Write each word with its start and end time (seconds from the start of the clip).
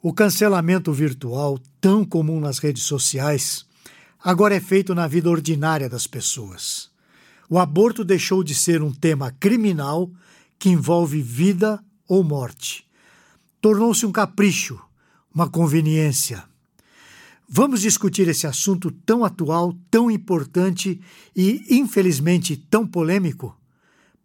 O 0.00 0.12
cancelamento 0.12 0.92
virtual, 0.92 1.58
tão 1.80 2.04
comum 2.04 2.38
nas 2.38 2.58
redes 2.58 2.84
sociais, 2.84 3.66
agora 4.22 4.54
é 4.54 4.60
feito 4.60 4.94
na 4.94 5.08
vida 5.08 5.28
ordinária 5.28 5.88
das 5.88 6.06
pessoas. 6.06 6.88
O 7.50 7.58
aborto 7.58 8.04
deixou 8.04 8.44
de 8.44 8.54
ser 8.54 8.80
um 8.80 8.92
tema 8.92 9.32
criminal 9.40 10.08
que 10.56 10.68
envolve 10.68 11.20
vida 11.20 11.82
ou 12.06 12.22
morte. 12.22 12.86
Tornou-se 13.60 14.06
um 14.06 14.12
capricho, 14.12 14.78
uma 15.34 15.48
conveniência. 15.48 16.44
Vamos 17.48 17.80
discutir 17.80 18.28
esse 18.28 18.46
assunto 18.46 18.92
tão 18.92 19.24
atual, 19.24 19.76
tão 19.90 20.08
importante 20.08 21.00
e, 21.34 21.64
infelizmente, 21.70 22.56
tão 22.56 22.86
polêmico? 22.86 23.58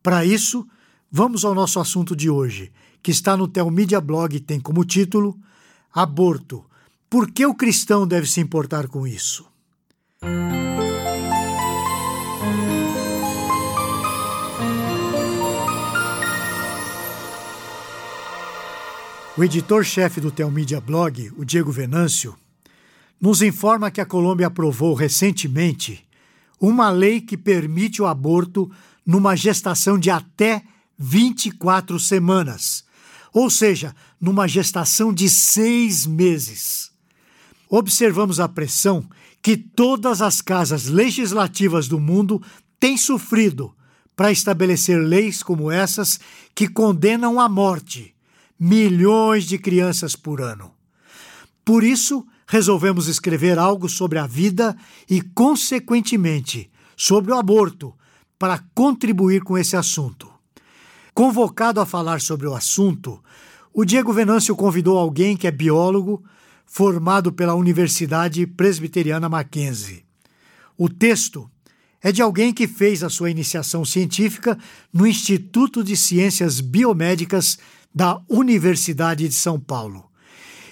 Para 0.03 0.23
isso, 0.23 0.67
vamos 1.11 1.43
ao 1.43 1.55
nosso 1.55 1.79
assunto 1.79 2.15
de 2.15 2.29
hoje, 2.29 2.71
que 3.01 3.09
está 3.09 3.35
no 3.35 3.47
Telmídia 3.47 3.99
Blog 3.99 4.35
e 4.35 4.39
tem 4.39 4.59
como 4.59 4.85
título 4.85 5.35
Aborto. 5.93 6.65
Por 7.07 7.29
que 7.29 7.45
o 7.45 7.53
cristão 7.53 8.07
deve 8.07 8.25
se 8.25 8.41
importar 8.41 8.87
com 8.87 9.05
isso? 9.05 9.45
O 19.37 19.43
editor-chefe 19.43 20.19
do 20.19 20.31
Telmídia 20.31 20.81
Blog, 20.81 21.31
o 21.37 21.45
Diego 21.45 21.71
Venâncio, 21.71 22.35
nos 23.21 23.43
informa 23.43 23.91
que 23.91 24.01
a 24.01 24.05
Colômbia 24.05 24.47
aprovou 24.47 24.95
recentemente 24.95 26.03
uma 26.59 26.89
lei 26.89 27.21
que 27.21 27.37
permite 27.37 28.01
o 28.01 28.07
aborto 28.07 28.71
numa 29.05 29.35
gestação 29.35 29.99
de 29.99 30.09
até 30.09 30.63
24 30.97 31.99
semanas, 31.99 32.83
ou 33.33 33.49
seja, 33.49 33.95
numa 34.21 34.47
gestação 34.47 35.11
de 35.11 35.27
seis 35.27 36.05
meses. 36.05 36.91
Observamos 37.69 38.39
a 38.39 38.47
pressão 38.47 39.09
que 39.41 39.57
todas 39.57 40.21
as 40.21 40.39
casas 40.39 40.85
legislativas 40.85 41.87
do 41.87 41.99
mundo 41.99 42.41
têm 42.79 42.95
sofrido 42.95 43.75
para 44.15 44.31
estabelecer 44.31 44.99
leis 44.99 45.41
como 45.41 45.71
essas 45.71 46.19
que 46.53 46.67
condenam 46.67 47.39
à 47.39 47.49
morte 47.49 48.13
milhões 48.59 49.45
de 49.45 49.57
crianças 49.57 50.15
por 50.15 50.39
ano. 50.39 50.71
Por 51.65 51.83
isso, 51.83 52.25
resolvemos 52.47 53.07
escrever 53.07 53.59
algo 53.59 53.89
sobre 53.89 54.19
a 54.19 54.27
vida 54.27 54.77
e, 55.09 55.21
consequentemente, 55.21 56.71
sobre 56.95 57.31
o 57.31 57.35
aborto, 57.35 57.93
para 58.39 58.63
contribuir 58.73 59.41
com 59.41 59.57
esse 59.57 59.75
assunto. 59.75 60.32
Convocado 61.13 61.79
a 61.79 61.85
falar 61.85 62.19
sobre 62.21 62.47
o 62.47 62.55
assunto, 62.55 63.23
o 63.71 63.85
Diego 63.85 64.11
Venâncio 64.11 64.55
convidou 64.55 64.97
alguém 64.97 65.37
que 65.37 65.45
é 65.45 65.51
biólogo, 65.51 66.23
formado 66.65 67.31
pela 67.31 67.53
Universidade 67.53 68.47
Presbiteriana 68.47 69.29
Mackenzie. 69.29 70.03
O 70.75 70.89
texto 70.89 71.47
é 72.01 72.11
de 72.11 72.21
alguém 72.21 72.51
que 72.51 72.67
fez 72.67 73.03
a 73.03 73.09
sua 73.09 73.29
iniciação 73.29 73.85
científica 73.85 74.57
no 74.91 75.05
Instituto 75.05 75.83
de 75.83 75.95
Ciências 75.95 76.59
Biomédicas 76.59 77.59
da 77.93 78.19
Universidade 78.27 79.27
de 79.27 79.35
São 79.35 79.59
Paulo. 79.59 80.09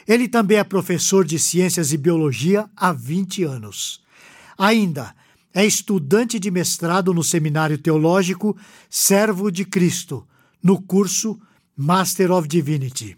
Ele 0.07 0.27
também 0.27 0.57
é 0.57 0.63
professor 0.63 1.23
de 1.23 1.37
Ciências 1.37 1.93
e 1.93 1.97
Biologia 1.97 2.67
há 2.75 2.91
20 2.91 3.43
anos. 3.43 4.01
Ainda 4.57 5.13
é 5.53 5.63
estudante 5.63 6.39
de 6.39 6.49
mestrado 6.49 7.13
no 7.13 7.23
Seminário 7.23 7.77
Teológico 7.77 8.57
Servo 8.89 9.51
de 9.51 9.65
Cristo, 9.65 10.25
no 10.61 10.81
curso 10.81 11.39
Master 11.75 12.31
of 12.31 12.47
Divinity. 12.47 13.17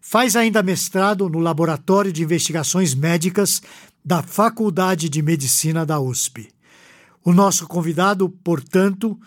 Faz 0.00 0.36
ainda 0.36 0.62
mestrado 0.62 1.28
no 1.28 1.38
Laboratório 1.38 2.12
de 2.12 2.22
Investigações 2.22 2.94
Médicas 2.94 3.60
da 4.04 4.22
Faculdade 4.22 5.08
de 5.08 5.20
Medicina 5.20 5.84
da 5.84 5.98
USP. 5.98 6.48
O 7.24 7.32
nosso 7.32 7.66
convidado, 7.66 8.28
portanto, 8.28 9.18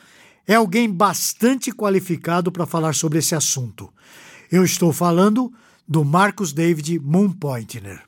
é 0.47 0.56
alguém 0.56 0.90
bastante 0.90 1.72
qualificado 1.72 2.52
para 2.52 2.66
falar 2.66 2.96
sobre 2.96 3.19
esse 3.19 3.36
assunto. 3.36 3.94
Eu 4.52 4.63
estou 4.63 4.94
falando 4.94 5.53
do 5.88 6.06
Marcus 6.06 6.53
David 6.53 6.97
Moonpointner. 7.00 8.02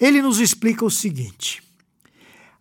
Ele 0.00 0.20
nos 0.20 0.40
explica 0.40 0.84
o 0.84 0.90
seguinte: 0.90 1.62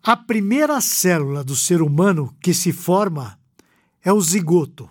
a 0.03 0.15
primeira 0.15 0.79
célula 0.79 1.43
do 1.43 1.55
ser 1.55 1.81
humano 1.81 2.33
que 2.39 2.53
se 2.53 2.71
forma 2.71 3.37
é 4.03 4.13
o 4.13 4.21
zigoto. 4.21 4.89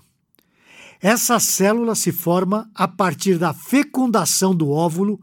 Essa 1.00 1.38
célula 1.38 1.94
se 1.94 2.12
forma 2.12 2.70
a 2.74 2.88
partir 2.88 3.38
da 3.38 3.52
fecundação 3.52 4.54
do 4.54 4.70
óvulo, 4.70 5.20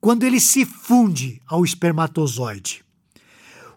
quando 0.00 0.22
ele 0.24 0.38
se 0.38 0.64
funde 0.64 1.40
ao 1.46 1.64
espermatozoide. 1.64 2.84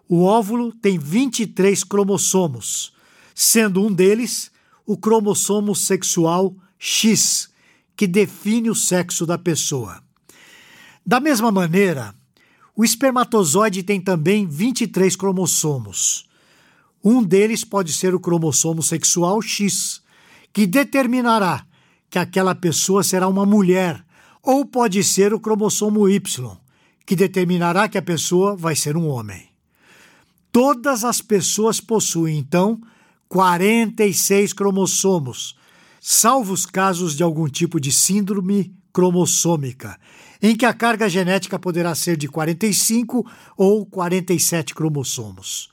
O 0.08 0.22
óvulo 0.24 0.72
tem 0.72 0.98
23 0.98 1.82
cromossomos, 1.84 2.92
sendo 3.34 3.84
um 3.84 3.92
deles 3.92 4.50
o 4.86 4.96
cromossomo 4.96 5.74
sexual 5.74 6.54
X, 6.78 7.48
que 7.96 8.06
define 8.06 8.68
o 8.68 8.74
sexo 8.74 9.24
da 9.24 9.38
pessoa. 9.38 10.02
Da 11.04 11.18
mesma 11.18 11.50
maneira, 11.50 12.14
o 12.76 12.84
espermatozoide 12.84 13.82
tem 13.82 14.00
também 14.00 14.46
23 14.46 15.16
cromossomos. 15.16 16.28
Um 17.02 17.22
deles 17.22 17.64
pode 17.64 17.92
ser 17.92 18.14
o 18.14 18.20
cromossomo 18.20 18.82
sexual 18.82 19.40
X, 19.42 20.01
que 20.52 20.66
determinará 20.66 21.66
que 22.10 22.18
aquela 22.18 22.54
pessoa 22.54 23.02
será 23.02 23.26
uma 23.26 23.46
mulher, 23.46 24.04
ou 24.42 24.66
pode 24.66 25.02
ser 25.02 25.32
o 25.32 25.40
cromossomo 25.40 26.08
Y, 26.08 26.20
que 27.06 27.16
determinará 27.16 27.88
que 27.88 27.96
a 27.96 28.02
pessoa 28.02 28.54
vai 28.54 28.76
ser 28.76 28.96
um 28.96 29.08
homem. 29.08 29.48
Todas 30.50 31.04
as 31.04 31.22
pessoas 31.22 31.80
possuem, 31.80 32.38
então, 32.38 32.80
46 33.28 34.52
cromossomos, 34.52 35.56
salvo 35.98 36.52
os 36.52 36.66
casos 36.66 37.16
de 37.16 37.22
algum 37.22 37.48
tipo 37.48 37.80
de 37.80 37.90
síndrome 37.90 38.74
cromossômica, 38.92 39.98
em 40.42 40.54
que 40.54 40.66
a 40.66 40.74
carga 40.74 41.08
genética 41.08 41.58
poderá 41.58 41.94
ser 41.94 42.18
de 42.18 42.28
45 42.28 43.24
ou 43.56 43.86
47 43.86 44.74
cromossomos. 44.74 45.70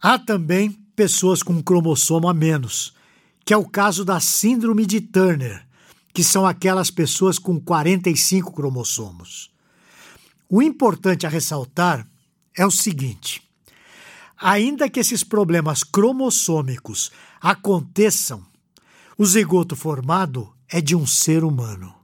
Há 0.00 0.18
também 0.18 0.70
pessoas 0.94 1.42
com 1.42 1.52
um 1.52 1.62
cromossomo 1.62 2.28
a 2.28 2.32
menos, 2.32 2.94
que 3.46 3.54
é 3.54 3.56
o 3.56 3.64
caso 3.64 4.04
da 4.04 4.18
síndrome 4.18 4.84
de 4.84 5.00
Turner, 5.00 5.64
que 6.12 6.24
são 6.24 6.44
aquelas 6.44 6.90
pessoas 6.90 7.38
com 7.38 7.60
45 7.60 8.52
cromossomos. 8.52 9.52
O 10.48 10.60
importante 10.60 11.24
a 11.24 11.28
ressaltar 11.28 12.08
é 12.56 12.66
o 12.66 12.70
seguinte: 12.72 13.40
ainda 14.36 14.90
que 14.90 14.98
esses 14.98 15.22
problemas 15.22 15.84
cromossômicos 15.84 17.12
aconteçam, 17.40 18.44
o 19.16 19.24
zigoto 19.24 19.76
formado 19.76 20.52
é 20.68 20.80
de 20.80 20.96
um 20.96 21.06
ser 21.06 21.44
humano. 21.44 21.94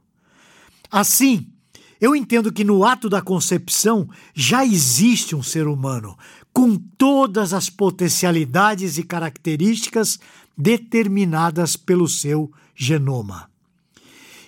Assim, 0.89 1.51
eu 1.99 2.15
entendo 2.15 2.53
que 2.53 2.63
no 2.63 2.85
ato 2.85 3.09
da 3.09 3.21
concepção 3.21 4.09
já 4.33 4.65
existe 4.65 5.35
um 5.35 5.43
ser 5.43 5.67
humano, 5.67 6.17
com 6.53 6.77
todas 6.77 7.51
as 7.51 7.69
potencialidades 7.69 8.97
e 8.97 9.03
características 9.03 10.19
determinadas 10.57 11.75
pelo 11.75 12.07
seu 12.07 12.51
genoma. 12.75 13.49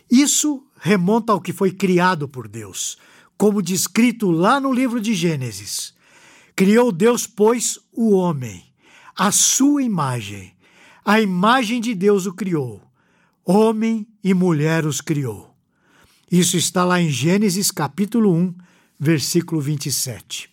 Isso 0.10 0.64
remonta 0.80 1.34
ao 1.34 1.42
que 1.42 1.52
foi 1.52 1.72
criado 1.72 2.28
por 2.28 2.48
Deus, 2.48 2.98
como 3.38 3.62
descrito 3.62 4.30
lá 4.32 4.60
no 4.60 4.72
livro 4.72 5.02
de 5.02 5.14
Gênesis. 5.14 5.94
Criou 6.56 6.92
Deus, 6.92 7.28
pois, 7.28 7.80
o 7.92 8.12
homem, 8.12 8.64
a 9.16 9.32
sua 9.32 9.84
imagem. 9.84 10.54
A 11.04 11.22
imagem 11.22 11.82
de 11.82 11.94
Deus 11.94 12.26
o 12.26 12.34
criou. 12.34 12.82
Homem 13.44 14.08
e 14.24 14.34
mulher 14.34 14.86
os 14.86 15.02
criou. 15.02 15.54
Isso 16.32 16.58
está 16.58 16.84
lá 16.84 17.00
em 17.00 17.10
Gênesis 17.10 17.70
capítulo 17.72 18.34
1, 18.34 18.56
versículo 19.00 19.62
27. 19.62 20.50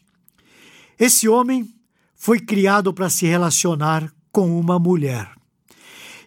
Esse 0.98 1.28
homem 1.28 1.74
foi 2.14 2.38
criado 2.38 2.92
para 2.92 3.08
se 3.08 3.26
relacionar 3.26 4.12
com 4.30 4.58
uma 4.58 4.78
mulher. 4.78 5.41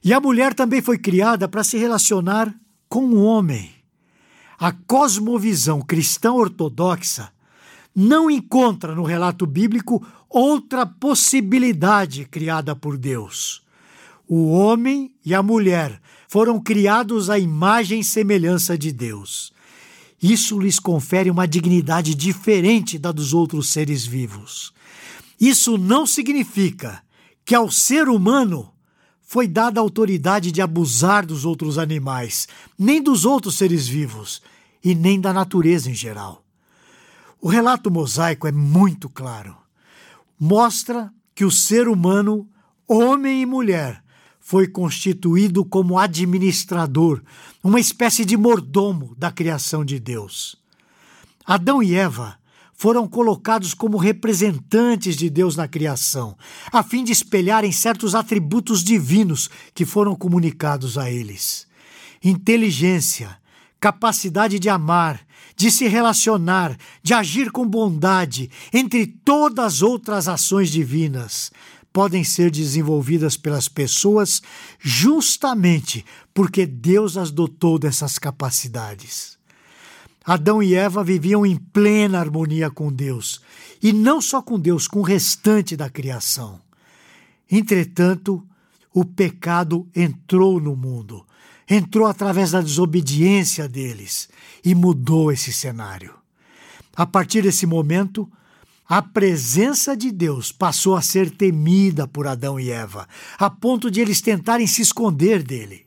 E 0.06 0.14
a 0.14 0.22
mulher 0.22 0.54
também 0.54 0.84
foi 0.84 1.00
criada 1.00 1.48
para 1.48 1.64
se 1.64 1.80
relacionar 1.80 2.54
com 2.88 3.06
o 3.06 3.24
homem. 3.24 3.72
A 4.56 4.72
cosmovisão 4.72 5.82
cristã 5.82 6.32
ortodoxa 6.32 7.34
não 7.96 8.30
encontra 8.30 8.94
no 8.94 9.02
relato 9.02 9.48
bíblico 9.48 10.06
outra 10.30 10.86
possibilidade 10.86 12.24
criada 12.26 12.76
por 12.76 13.00
Deus. 13.00 13.64
O 14.28 14.52
homem 14.52 15.12
e 15.26 15.34
a 15.34 15.42
mulher 15.42 16.00
foram 16.28 16.60
criados 16.62 17.28
à 17.28 17.40
imagem 17.40 18.02
e 18.02 18.04
semelhança 18.04 18.78
de 18.78 18.92
Deus. 18.92 19.52
Isso 20.22 20.60
lhes 20.60 20.78
confere 20.78 21.32
uma 21.32 21.48
dignidade 21.48 22.14
diferente 22.14 23.00
da 23.00 23.12
dos 23.12 23.34
outros 23.34 23.70
seres 23.70 24.06
vivos. 24.06 24.72
Isso 25.42 25.80
não 25.80 26.06
significa 26.06 27.02
que 27.44 27.56
ao 27.56 27.72
ser 27.72 28.08
humano 28.08 28.72
foi 29.26 29.48
dada 29.48 29.80
a 29.80 29.84
autoridade 29.84 30.52
de 30.52 30.62
abusar 30.62 31.26
dos 31.26 31.46
outros 31.46 31.80
animais, 31.80 32.48
nem 32.78 33.02
dos 33.02 33.26
outros 33.26 33.58
seres 33.58 33.88
vivos, 33.88 34.42
e 34.84 34.94
nem 34.94 35.20
da 35.20 35.34
natureza 35.34 35.90
em 35.90 35.96
geral. 35.96 36.46
O 37.42 37.50
relato 37.50 37.90
mosaico 37.90 38.48
é 38.48 38.52
muito 38.52 39.10
claro. 39.10 39.58
Mostra 40.40 41.12
que 41.34 41.44
o 41.44 41.50
ser 41.50 41.88
humano, 41.88 42.48
homem 42.88 43.42
e 43.42 43.46
mulher, 43.46 44.04
foi 44.40 44.68
constituído 44.68 45.66
como 45.66 45.98
administrador, 45.98 47.22
uma 47.64 47.80
espécie 47.80 48.24
de 48.24 48.38
mordomo 48.38 49.16
da 49.18 49.32
criação 49.32 49.84
de 49.84 50.00
Deus. 50.00 50.56
Adão 51.44 51.82
e 51.82 51.96
Eva 51.96 52.38
foram 52.76 53.08
colocados 53.08 53.74
como 53.74 53.98
representantes 53.98 55.16
de 55.16 55.30
Deus 55.30 55.56
na 55.56 55.68
criação, 55.68 56.38
a 56.72 56.84
fim 56.84 57.04
de 57.04 57.12
espelharem 57.12 57.72
certos 57.72 58.14
atributos 58.14 58.84
divinos 58.84 59.50
que 59.74 59.86
foram 59.86 60.16
comunicados 60.16 60.98
a 60.98 61.10
eles: 61.10 61.68
inteligência, 62.24 63.38
capacidade 63.80 64.60
de 64.60 64.70
amar, 64.70 65.26
de 65.56 65.72
se 65.72 65.88
relacionar, 65.88 66.78
de 67.02 67.14
agir 67.14 67.52
com 67.52 67.68
bondade, 67.68 68.52
entre 68.74 69.08
todas 69.08 69.66
as 69.66 69.82
outras 69.82 70.28
ações 70.28 70.70
divinas, 70.70 71.52
podem 71.94 72.26
ser 72.26 72.52
desenvolvidas 72.52 73.38
pelas 73.38 73.70
pessoas 73.70 74.42
justamente 74.80 76.06
porque 76.34 76.66
Deus 76.66 77.16
as 77.16 77.32
dotou 77.32 77.80
dessas 77.80 78.20
capacidades. 78.20 79.35
Adão 80.26 80.64
e 80.64 80.74
Eva 80.74 81.04
viviam 81.04 81.46
em 81.46 81.56
plena 81.56 82.20
harmonia 82.20 82.72
com 82.72 82.92
Deus, 82.92 83.42
e 83.82 83.94
não 83.94 84.20
só 84.20 84.42
com 84.42 84.60
Deus, 84.60 84.88
com 84.88 85.00
o 85.00 85.04
restante 85.04 85.78
da 85.78 85.90
criação. 85.90 86.60
Entretanto, 87.50 88.44
o 88.92 89.06
pecado 89.06 89.88
entrou 89.96 90.60
no 90.60 90.76
mundo, 90.76 91.24
entrou 91.70 92.08
através 92.08 92.52
da 92.52 92.62
desobediência 92.62 93.68
deles 93.68 94.28
e 94.64 94.74
mudou 94.74 95.32
esse 95.32 95.54
cenário. 95.54 96.16
A 96.96 97.06
partir 97.06 97.44
desse 97.44 97.68
momento, 97.68 98.28
a 98.88 99.02
presença 99.02 99.96
de 99.98 100.12
Deus 100.12 100.52
passou 100.52 100.96
a 100.96 101.02
ser 101.02 101.30
temida 101.30 102.08
por 102.08 102.26
Adão 102.26 102.60
e 102.60 102.72
Eva, 102.72 103.08
a 103.38 103.50
ponto 103.50 103.92
de 103.92 104.00
eles 104.00 104.22
tentarem 104.22 104.66
se 104.66 104.82
esconder 104.82 105.44
dele. 105.44 105.86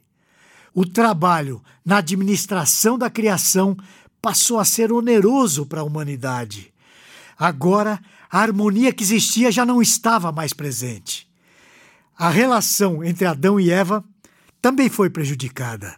O 0.74 0.84
trabalho 0.84 1.62
na 1.84 1.98
administração 1.98 2.98
da 2.98 3.08
criação 3.08 3.76
passou 4.20 4.58
a 4.58 4.64
ser 4.64 4.92
oneroso 4.92 5.66
para 5.66 5.80
a 5.80 5.84
humanidade. 5.84 6.72
Agora, 7.38 8.00
a 8.30 8.40
harmonia 8.40 8.92
que 8.92 9.02
existia 9.02 9.50
já 9.50 9.64
não 9.64 9.80
estava 9.80 10.32
mais 10.32 10.52
presente. 10.52 11.28
A 12.16 12.28
relação 12.28 13.04
entre 13.04 13.26
Adão 13.26 13.60
e 13.60 13.70
Eva 13.70 14.04
também 14.60 14.88
foi 14.88 15.08
prejudicada. 15.08 15.96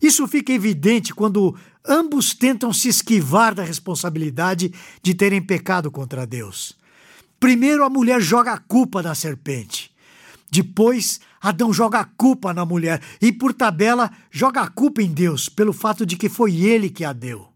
Isso 0.00 0.26
fica 0.26 0.52
evidente 0.52 1.14
quando 1.14 1.56
ambos 1.86 2.34
tentam 2.34 2.72
se 2.72 2.88
esquivar 2.88 3.54
da 3.54 3.62
responsabilidade 3.62 4.72
de 5.02 5.14
terem 5.14 5.42
pecado 5.42 5.90
contra 5.90 6.26
Deus. 6.26 6.76
Primeiro, 7.38 7.84
a 7.84 7.90
mulher 7.90 8.20
joga 8.20 8.52
a 8.52 8.58
culpa 8.58 9.02
na 9.02 9.14
serpente. 9.14 9.92
Depois, 10.50 11.20
Adão 11.42 11.72
joga 11.72 11.98
a 11.98 12.04
culpa 12.04 12.54
na 12.54 12.64
mulher 12.64 13.02
e, 13.20 13.32
por 13.32 13.52
tabela, 13.52 14.08
joga 14.30 14.60
a 14.60 14.68
culpa 14.68 15.02
em 15.02 15.12
Deus 15.12 15.48
pelo 15.48 15.72
fato 15.72 16.06
de 16.06 16.16
que 16.16 16.28
foi 16.28 16.54
ele 16.54 16.88
que 16.88 17.04
a 17.04 17.12
deu. 17.12 17.48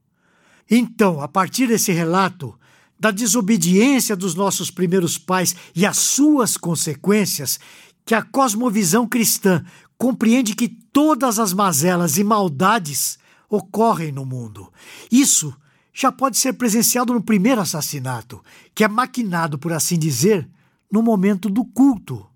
Então, 0.69 1.21
a 1.21 1.29
partir 1.29 1.69
desse 1.69 1.93
relato 1.93 2.59
da 2.99 3.13
desobediência 3.13 4.17
dos 4.17 4.35
nossos 4.35 4.71
primeiros 4.71 5.17
pais 5.17 5.55
e 5.75 5.87
as 5.87 5.99
suas 5.99 6.57
consequências, 6.57 7.61
que 8.05 8.15
a 8.15 8.23
cosmovisão 8.23 9.07
cristã 9.07 9.65
compreende 9.97 10.55
que 10.55 10.69
todas 10.69 11.39
as 11.39 11.53
mazelas 11.53 12.19
e 12.19 12.25
maldades 12.25 13.19
ocorrem 13.49 14.11
no 14.11 14.25
mundo. 14.25 14.73
Isso 15.11 15.55
já 15.93 16.11
pode 16.11 16.37
ser 16.37 16.55
presenciado 16.55 17.13
no 17.13 17.23
primeiro 17.23 17.61
assassinato, 17.61 18.43
que 18.75 18.85
é 18.85 18.89
maquinado, 18.89 19.59
por 19.59 19.73
assim 19.73 19.99
dizer, 19.99 20.49
no 20.91 21.03
momento 21.03 21.49
do 21.49 21.65
culto. 21.65 22.27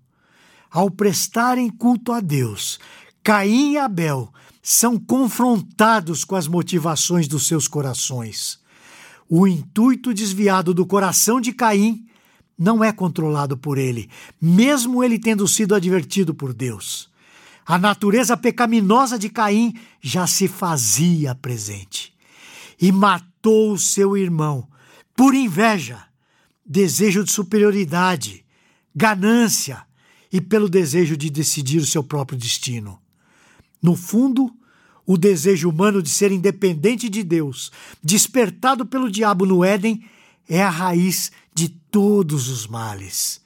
Ao 0.71 0.89
prestarem 0.89 1.69
culto 1.69 2.13
a 2.13 2.21
Deus, 2.21 2.79
Caim 3.21 3.73
e 3.73 3.77
Abel 3.77 4.31
são 4.63 4.97
confrontados 4.97 6.23
com 6.23 6.33
as 6.33 6.47
motivações 6.47 7.27
dos 7.27 7.45
seus 7.45 7.67
corações. 7.67 8.57
O 9.27 9.45
intuito 9.45 10.13
desviado 10.13 10.73
do 10.73 10.85
coração 10.85 11.41
de 11.41 11.51
Caim 11.51 12.05
não 12.57 12.81
é 12.81 12.93
controlado 12.93 13.57
por 13.57 13.77
ele, 13.77 14.09
mesmo 14.41 15.03
ele 15.03 15.19
tendo 15.19 15.45
sido 15.45 15.75
advertido 15.75 16.33
por 16.33 16.53
Deus. 16.53 17.09
A 17.65 17.77
natureza 17.77 18.37
pecaminosa 18.37 19.19
de 19.19 19.29
Caim 19.29 19.73
já 19.99 20.25
se 20.25 20.47
fazia 20.47 21.35
presente 21.35 22.13
e 22.79 22.93
matou 22.93 23.73
o 23.73 23.77
seu 23.77 24.15
irmão 24.15 24.65
por 25.15 25.35
inveja, 25.35 26.01
desejo 26.65 27.25
de 27.25 27.31
superioridade, 27.31 28.45
ganância 28.95 29.85
e 30.31 30.39
pelo 30.39 30.69
desejo 30.69 31.17
de 31.17 31.29
decidir 31.29 31.79
o 31.79 31.85
seu 31.85 32.03
próprio 32.03 32.37
destino. 32.37 32.99
No 33.81 33.95
fundo, 33.95 34.53
o 35.05 35.17
desejo 35.17 35.69
humano 35.69 36.01
de 36.01 36.09
ser 36.09 36.31
independente 36.31 37.09
de 37.09 37.23
Deus, 37.23 37.71
despertado 38.03 38.85
pelo 38.85 39.11
diabo 39.11 39.45
no 39.45 39.63
Éden, 39.63 40.05
é 40.47 40.61
a 40.61 40.69
raiz 40.69 41.31
de 41.53 41.69
todos 41.69 42.47
os 42.47 42.67
males. 42.67 43.41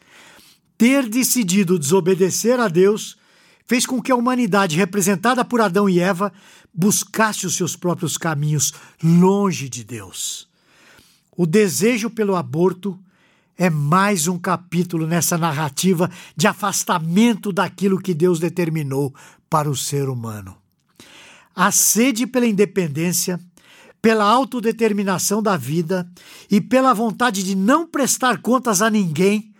Ter 0.78 1.08
decidido 1.08 1.80
desobedecer 1.80 2.60
a 2.60 2.68
Deus 2.68 3.18
fez 3.66 3.86
com 3.86 4.02
que 4.02 4.12
a 4.12 4.16
humanidade, 4.16 4.76
representada 4.76 5.44
por 5.44 5.62
Adão 5.62 5.90
e 5.90 6.00
Eva, 6.00 6.32
buscasse 6.74 7.48
os 7.48 7.56
seus 7.56 7.76
próprios 7.76 8.18
caminhos 8.18 8.74
longe 9.02 9.70
de 9.70 9.84
Deus. 9.84 10.48
O 11.36 11.46
desejo 11.46 12.10
pelo 12.10 12.36
aborto 12.36 13.00
é 13.58 13.70
mais 13.70 14.28
um 14.28 14.38
capítulo 14.38 15.08
nessa 15.08 15.38
narrativa 15.38 16.10
de 16.36 16.48
afastamento 16.48 17.54
daquilo 17.54 18.02
que 18.02 18.14
Deus 18.14 18.40
determinou 18.40 19.14
para 19.50 19.70
o 19.70 19.76
ser 19.76 20.10
humano. 20.10 20.58
A 21.56 21.72
sede 21.72 22.28
pela 22.28 22.46
independência, 22.46 23.40
pela 24.02 24.26
autodeterminação 24.26 25.42
da 25.42 25.56
vida 25.56 26.08
e 26.52 26.60
pela 26.60 26.94
vontade 26.94 27.44
de 27.44 27.56
não 27.56 27.88
prestar 27.88 28.42
contas 28.42 28.82
a 28.82 28.90
ninguém 28.90 29.54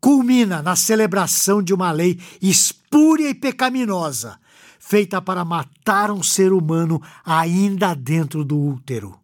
culmina 0.00 0.62
na 0.62 0.74
celebração 0.74 1.62
de 1.62 1.72
uma 1.72 1.92
lei 1.92 2.18
espúria 2.40 3.28
e 3.28 3.34
pecaminosa, 3.34 4.38
feita 4.78 5.20
para 5.20 5.44
matar 5.44 6.10
um 6.10 6.22
ser 6.22 6.52
humano 6.52 7.00
ainda 7.24 7.94
dentro 7.94 8.44
do 8.44 8.58
útero. 8.58 9.18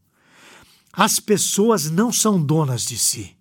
As 0.92 1.20
pessoas 1.20 1.90
não 1.90 2.12
são 2.12 2.40
donas 2.40 2.82
de 2.82 2.98
si. 2.98 3.36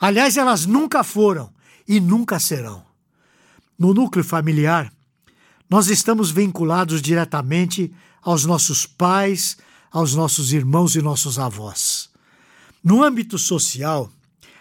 Aliás, 0.00 0.36
elas 0.36 0.64
nunca 0.64 1.02
foram 1.02 1.52
e 1.86 2.00
nunca 2.00 2.38
serão. 2.38 2.84
No 3.78 3.92
núcleo 3.92 4.24
familiar, 4.24 4.92
nós 5.68 5.88
estamos 5.88 6.30
vinculados 6.30 7.02
diretamente 7.02 7.92
aos 8.22 8.44
nossos 8.44 8.86
pais, 8.86 9.56
aos 9.90 10.14
nossos 10.14 10.52
irmãos 10.52 10.94
e 10.94 11.02
nossos 11.02 11.38
avós. 11.38 12.10
No 12.82 13.02
âmbito 13.02 13.38
social, 13.38 14.10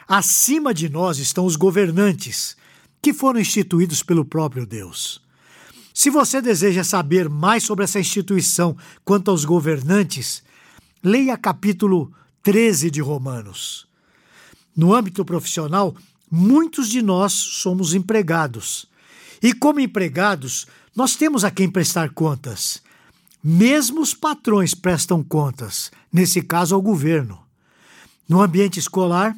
acima 0.08 0.74
de 0.74 0.90
nós 0.90 1.18
estão 1.18 1.46
os 1.46 1.56
governantes, 1.56 2.58
que 3.02 3.14
foram 3.14 3.40
instituídos 3.40 4.02
pelo 4.04 4.26
próprio 4.26 4.66
Deus. 4.66 5.22
Se 5.94 6.10
você 6.10 6.42
deseja 6.42 6.84
saber 6.84 7.30
mais 7.30 7.64
sobre 7.64 7.84
essa 7.84 8.00
instituição 8.00 8.76
quanto 9.04 9.32
aos 9.32 9.46
governantes, 9.46 10.44
leia 11.04 11.38
capítulo 11.38 12.12
13 12.44 12.92
de 12.92 13.02
Romanos. 13.02 13.87
No 14.78 14.94
âmbito 14.94 15.26
profissional, 15.26 15.96
muitos 16.30 16.88
de 16.88 17.02
nós 17.02 17.34
somos 17.34 17.96
empregados. 17.96 18.88
E 19.42 19.52
como 19.52 19.80
empregados, 19.80 20.68
nós 20.96 21.16
temos 21.16 21.44
a 21.44 21.50
quem 21.50 21.68
prestar 21.68 22.12
contas. 22.12 22.84
Mesmo 23.44 24.02
os 24.02 24.14
patrões 24.14 24.76
prestam 24.76 25.24
contas, 25.24 25.92
nesse 26.14 26.44
caso 26.44 26.76
ao 26.76 26.82
governo. 26.82 27.40
No 28.30 28.40
ambiente 28.40 28.78
escolar, 28.78 29.36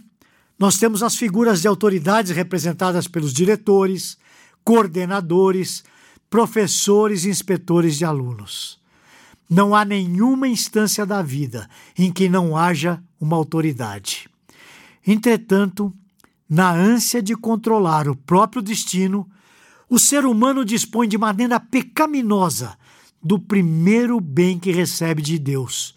nós 0.57 0.77
temos 0.77 1.01
as 1.01 1.15
figuras 1.15 1.61
de 1.61 1.69
autoridades 1.69 2.35
representadas 2.35 3.07
pelos 3.07 3.33
diretores, 3.33 4.17
coordenadores, 4.61 5.85
professores 6.29 7.23
e 7.23 7.29
inspetores 7.29 7.97
de 7.97 8.03
alunos. 8.03 8.77
Não 9.49 9.73
há 9.73 9.85
nenhuma 9.85 10.49
instância 10.49 11.05
da 11.05 11.21
vida 11.21 11.69
em 11.97 12.11
que 12.11 12.27
não 12.27 12.57
haja 12.57 13.01
uma 13.21 13.37
autoridade. 13.37 14.29
Entretanto, 15.05 15.93
na 16.49 16.71
ânsia 16.71 17.21
de 17.21 17.35
controlar 17.35 18.07
o 18.07 18.15
próprio 18.15 18.61
destino, 18.61 19.29
o 19.89 19.97
ser 19.97 20.25
humano 20.25 20.65
dispõe 20.65 21.07
de 21.07 21.17
maneira 21.17 21.59
pecaminosa 21.59 22.77
do 23.21 23.39
primeiro 23.39 24.19
bem 24.19 24.59
que 24.59 24.71
recebe 24.71 25.21
de 25.21 25.37
Deus, 25.37 25.95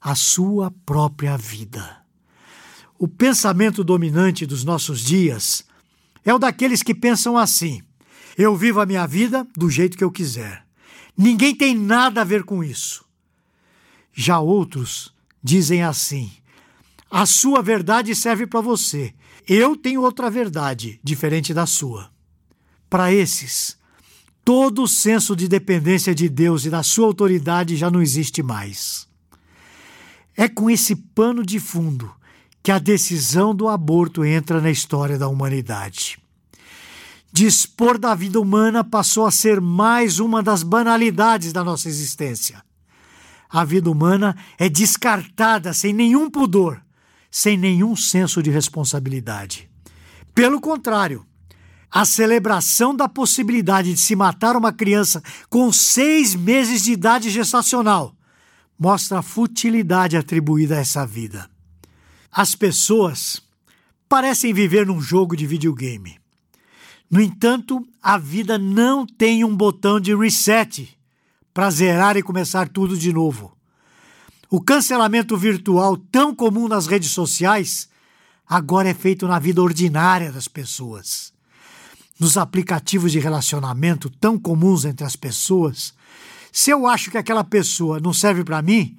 a 0.00 0.14
sua 0.14 0.70
própria 0.84 1.36
vida. 1.36 2.02
O 2.98 3.06
pensamento 3.08 3.82
dominante 3.82 4.46
dos 4.46 4.64
nossos 4.64 5.00
dias 5.00 5.64
é 6.24 6.32
o 6.32 6.38
daqueles 6.38 6.82
que 6.82 6.94
pensam 6.94 7.36
assim: 7.36 7.82
eu 8.36 8.56
vivo 8.56 8.80
a 8.80 8.86
minha 8.86 9.06
vida 9.06 9.46
do 9.56 9.68
jeito 9.68 9.96
que 9.96 10.04
eu 10.04 10.10
quiser. 10.10 10.64
Ninguém 11.16 11.54
tem 11.54 11.76
nada 11.76 12.22
a 12.22 12.24
ver 12.24 12.44
com 12.44 12.64
isso. 12.64 13.04
Já 14.12 14.38
outros 14.38 15.12
dizem 15.42 15.82
assim: 15.82 16.30
a 17.14 17.26
sua 17.26 17.60
verdade 17.60 18.14
serve 18.16 18.46
para 18.46 18.62
você. 18.62 19.12
Eu 19.46 19.76
tenho 19.76 20.00
outra 20.00 20.30
verdade, 20.30 20.98
diferente 21.04 21.52
da 21.52 21.66
sua. 21.66 22.10
Para 22.88 23.12
esses, 23.12 23.76
todo 24.42 24.84
o 24.84 24.88
senso 24.88 25.36
de 25.36 25.46
dependência 25.46 26.14
de 26.14 26.26
Deus 26.26 26.64
e 26.64 26.70
da 26.70 26.82
sua 26.82 27.06
autoridade 27.06 27.76
já 27.76 27.90
não 27.90 28.00
existe 28.00 28.42
mais. 28.42 29.06
É 30.34 30.48
com 30.48 30.70
esse 30.70 30.96
pano 30.96 31.44
de 31.44 31.60
fundo 31.60 32.10
que 32.62 32.72
a 32.72 32.78
decisão 32.78 33.54
do 33.54 33.68
aborto 33.68 34.24
entra 34.24 34.58
na 34.58 34.70
história 34.70 35.18
da 35.18 35.28
humanidade. 35.28 36.18
Dispor 37.30 37.98
da 37.98 38.14
vida 38.14 38.40
humana 38.40 38.82
passou 38.82 39.26
a 39.26 39.30
ser 39.30 39.60
mais 39.60 40.18
uma 40.18 40.42
das 40.42 40.62
banalidades 40.62 41.52
da 41.52 41.62
nossa 41.62 41.88
existência. 41.88 42.64
A 43.50 43.64
vida 43.66 43.90
humana 43.90 44.34
é 44.58 44.66
descartada 44.66 45.74
sem 45.74 45.92
nenhum 45.92 46.30
pudor, 46.30 46.80
sem 47.32 47.56
nenhum 47.56 47.96
senso 47.96 48.42
de 48.42 48.50
responsabilidade. 48.50 49.70
Pelo 50.34 50.60
contrário, 50.60 51.26
a 51.90 52.04
celebração 52.04 52.94
da 52.94 53.08
possibilidade 53.08 53.94
de 53.94 53.98
se 53.98 54.14
matar 54.14 54.54
uma 54.54 54.72
criança 54.72 55.22
com 55.48 55.72
seis 55.72 56.34
meses 56.34 56.84
de 56.84 56.92
idade 56.92 57.30
gestacional 57.30 58.14
mostra 58.78 59.20
a 59.20 59.22
futilidade 59.22 60.16
atribuída 60.16 60.76
a 60.76 60.80
essa 60.80 61.06
vida. 61.06 61.48
As 62.30 62.54
pessoas 62.54 63.42
parecem 64.08 64.52
viver 64.52 64.86
num 64.86 65.00
jogo 65.00 65.34
de 65.34 65.46
videogame. 65.46 66.18
No 67.10 67.20
entanto, 67.20 67.86
a 68.02 68.18
vida 68.18 68.58
não 68.58 69.06
tem 69.06 69.42
um 69.44 69.54
botão 69.56 69.98
de 69.98 70.14
reset 70.14 70.98
para 71.54 71.70
zerar 71.70 72.16
e 72.16 72.22
começar 72.22 72.68
tudo 72.68 72.96
de 72.96 73.12
novo. 73.12 73.56
O 74.52 74.60
cancelamento 74.60 75.34
virtual, 75.34 75.96
tão 75.96 76.34
comum 76.34 76.68
nas 76.68 76.86
redes 76.86 77.10
sociais, 77.10 77.88
agora 78.46 78.90
é 78.90 78.92
feito 78.92 79.26
na 79.26 79.38
vida 79.38 79.62
ordinária 79.62 80.30
das 80.30 80.46
pessoas. 80.46 81.32
Nos 82.20 82.36
aplicativos 82.36 83.12
de 83.12 83.18
relacionamento 83.18 84.10
tão 84.10 84.38
comuns 84.38 84.84
entre 84.84 85.06
as 85.06 85.16
pessoas, 85.16 85.94
se 86.52 86.68
eu 86.68 86.86
acho 86.86 87.10
que 87.10 87.16
aquela 87.16 87.42
pessoa 87.42 87.98
não 87.98 88.12
serve 88.12 88.44
para 88.44 88.60
mim, 88.60 88.94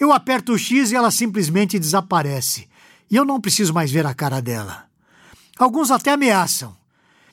eu 0.00 0.10
aperto 0.10 0.54
o 0.54 0.58
X 0.58 0.90
e 0.90 0.96
ela 0.96 1.10
simplesmente 1.10 1.78
desaparece 1.78 2.66
e 3.10 3.14
eu 3.14 3.26
não 3.26 3.42
preciso 3.42 3.74
mais 3.74 3.90
ver 3.90 4.06
a 4.06 4.14
cara 4.14 4.40
dela. 4.40 4.86
Alguns 5.58 5.90
até 5.90 6.12
ameaçam. 6.12 6.74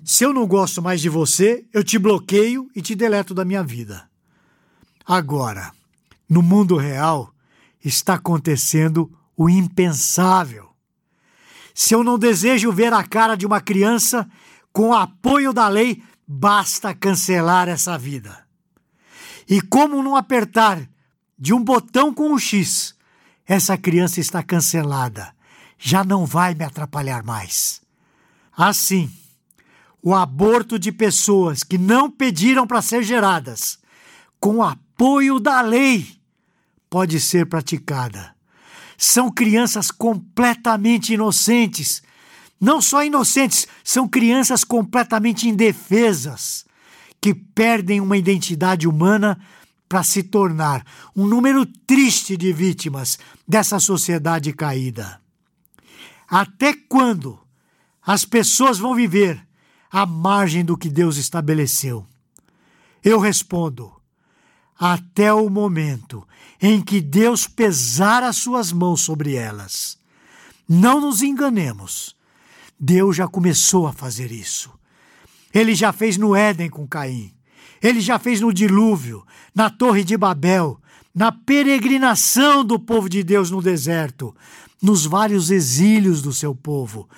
Se 0.03 0.25
eu 0.25 0.33
não 0.33 0.45
gosto 0.45 0.81
mais 0.81 0.99
de 0.99 1.07
você, 1.07 1.63
eu 1.71 1.85
te 1.85 1.97
bloqueio 1.97 2.69
e 2.75 2.81
te 2.81 2.95
deleto 2.95 3.33
da 3.33 3.45
minha 3.45 3.63
vida. 3.63 4.09
Agora, 5.05 5.71
no 6.27 6.41
mundo 6.41 6.75
real, 6.75 7.33
está 7.83 8.15
acontecendo 8.15 9.11
o 9.35 9.49
impensável. 9.49 10.69
Se 11.73 11.95
eu 11.95 12.03
não 12.03 12.19
desejo 12.19 12.71
ver 12.71 12.93
a 12.93 13.03
cara 13.03 13.35
de 13.35 13.45
uma 13.45 13.61
criança, 13.61 14.29
com 14.71 14.93
apoio 14.93 15.53
da 15.53 15.67
lei, 15.67 16.03
basta 16.27 16.93
cancelar 16.93 17.67
essa 17.67 17.97
vida. 17.97 18.45
E 19.47 19.61
como 19.61 20.03
não 20.03 20.15
apertar 20.15 20.87
de 21.37 21.53
um 21.53 21.63
botão 21.63 22.13
com 22.13 22.31
um 22.31 22.37
X, 22.37 22.95
essa 23.45 23.77
criança 23.77 24.19
está 24.19 24.43
cancelada 24.43 25.33
já 25.83 26.03
não 26.03 26.27
vai 26.27 26.53
me 26.53 26.63
atrapalhar 26.63 27.23
mais. 27.23 27.81
Assim, 28.55 29.11
o 30.01 30.13
aborto 30.13 30.77
de 30.77 30.91
pessoas 30.91 31.63
que 31.63 31.77
não 31.77 32.09
pediram 32.09 32.67
para 32.67 32.83
ser 32.83 33.01
geradas, 33.01 33.79
com 34.39 34.61
apoio 34.61 35.39
da 35.39 35.59
lei, 35.61 36.20
pode 36.91 37.21
ser 37.21 37.45
praticada. 37.45 38.35
São 38.97 39.31
crianças 39.31 39.89
completamente 39.89 41.13
inocentes. 41.13 42.03
Não 42.59 42.81
só 42.81 43.03
inocentes, 43.03 43.65
são 43.81 44.07
crianças 44.07 44.63
completamente 44.65 45.47
indefesas, 45.47 46.65
que 47.19 47.33
perdem 47.33 48.01
uma 48.01 48.17
identidade 48.17 48.87
humana 48.87 49.39
para 49.87 50.03
se 50.03 50.21
tornar 50.21 50.85
um 51.15 51.25
número 51.25 51.65
triste 51.65 52.35
de 52.35 52.51
vítimas 52.51 53.17
dessa 53.47 53.79
sociedade 53.79 54.51
caída. 54.53 55.19
Até 56.27 56.73
quando 56.73 57.39
as 58.05 58.25
pessoas 58.25 58.77
vão 58.77 58.95
viver 58.95 59.41
à 59.89 60.05
margem 60.05 60.63
do 60.63 60.77
que 60.77 60.89
Deus 60.89 61.17
estabeleceu? 61.17 62.05
Eu 63.03 63.19
respondo: 63.19 63.91
até 64.81 65.31
o 65.31 65.47
momento 65.47 66.27
em 66.61 66.79
que 66.81 67.01
Deus 67.01 67.47
pesar 67.47 68.21
as 68.21 68.37
suas 68.37 68.71
mãos 68.71 69.01
sobre 69.01 69.35
elas. 69.35 69.97
Não 70.69 71.01
nos 71.01 71.21
enganemos. 71.21 72.15
Deus 72.79 73.15
já 73.15 73.27
começou 73.27 73.87
a 73.87 73.93
fazer 73.93 74.31
isso. 74.31 74.71
Ele 75.53 75.73
já 75.73 75.91
fez 75.91 76.17
no 76.17 76.35
Éden 76.35 76.69
com 76.69 76.87
Caim. 76.87 77.33
Ele 77.81 77.99
já 77.99 78.19
fez 78.19 78.39
no 78.39 78.53
dilúvio, 78.53 79.25
na 79.55 79.69
Torre 79.69 80.03
de 80.03 80.15
Babel, 80.15 80.79
na 81.13 81.31
peregrinação 81.31 82.63
do 82.63 82.79
povo 82.79 83.09
de 83.09 83.23
Deus 83.23 83.49
no 83.49 83.61
deserto, 83.61 84.35
nos 84.81 85.05
vários 85.05 85.49
exílios 85.49 86.21
do 86.21 86.31
seu 86.31 86.53
povo. 86.53 87.09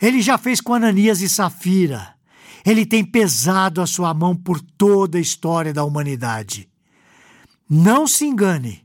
Ele 0.00 0.20
já 0.20 0.36
fez 0.36 0.60
com 0.60 0.74
Ananias 0.74 1.22
e 1.22 1.28
Safira. 1.28 2.14
Ele 2.64 2.84
tem 2.84 3.02
pesado 3.02 3.80
a 3.80 3.86
sua 3.86 4.12
mão 4.12 4.36
por 4.36 4.60
toda 4.60 5.16
a 5.16 5.20
história 5.20 5.72
da 5.72 5.84
humanidade. 5.84 6.68
Não 7.68 8.06
se 8.06 8.24
engane, 8.24 8.84